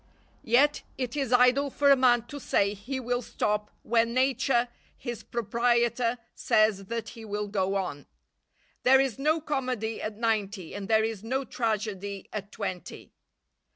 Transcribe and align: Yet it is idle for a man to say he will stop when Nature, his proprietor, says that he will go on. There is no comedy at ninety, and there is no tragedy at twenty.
Yet 0.43 0.81
it 0.97 1.15
is 1.15 1.31
idle 1.31 1.69
for 1.69 1.91
a 1.91 1.95
man 1.95 2.25
to 2.25 2.39
say 2.39 2.73
he 2.73 2.99
will 2.99 3.21
stop 3.21 3.69
when 3.83 4.15
Nature, 4.15 4.67
his 4.97 5.21
proprietor, 5.21 6.17
says 6.33 6.85
that 6.85 7.09
he 7.09 7.23
will 7.23 7.47
go 7.47 7.75
on. 7.75 8.07
There 8.81 8.99
is 8.99 9.19
no 9.19 9.39
comedy 9.39 10.01
at 10.01 10.17
ninety, 10.17 10.73
and 10.73 10.87
there 10.87 11.03
is 11.03 11.23
no 11.23 11.45
tragedy 11.45 12.27
at 12.33 12.51
twenty. 12.51 13.13